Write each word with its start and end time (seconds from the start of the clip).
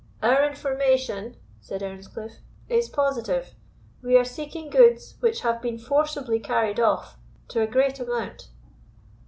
"Our 0.23 0.43
information," 0.49 1.37
said 1.59 1.83
Earnscliff; 1.83 2.37
"is 2.67 2.89
positive; 2.89 3.53
we 4.01 4.17
are 4.17 4.25
seeking 4.25 4.71
goods 4.71 5.13
which 5.19 5.41
have 5.41 5.61
been 5.61 5.77
forcibly 5.77 6.39
carried 6.39 6.79
off, 6.79 7.17
to 7.49 7.61
a 7.61 7.67
great 7.67 7.99
amount." 7.99 8.47